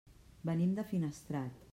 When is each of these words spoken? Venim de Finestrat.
Venim 0.49 0.71
de 0.79 0.85
Finestrat. 0.93 1.61